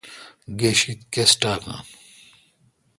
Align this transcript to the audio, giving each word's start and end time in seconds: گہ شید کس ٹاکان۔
گہ 0.59 0.71
شید 0.79 0.99
کس 1.13 1.31
ٹاکان۔ 1.41 1.79